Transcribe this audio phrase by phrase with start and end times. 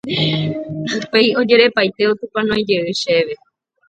[1.01, 3.33] upéi ojerepaite otupãnói jey chéve.